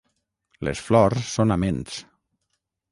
Les 0.69 0.81
flors 0.87 1.29
són 1.37 1.57
aments. 1.59 2.03